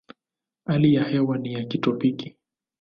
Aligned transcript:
Hali 0.65 0.93
ya 0.93 1.03
hewa 1.03 1.37
ni 1.37 1.53
ya 1.53 1.63
kitropiki. 1.63 2.35